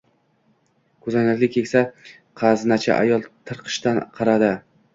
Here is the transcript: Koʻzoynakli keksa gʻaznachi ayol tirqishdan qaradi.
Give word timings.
Koʻzoynakli 1.07 1.49
keksa 1.57 1.83
gʻaznachi 2.43 2.91
ayol 2.97 3.31
tirqishdan 3.31 4.05
qaradi. 4.21 4.53